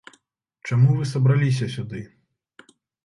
Чаму 0.69 0.95
вы 1.01 1.05
сабраліся 1.11 1.65
сюды? 1.75 1.99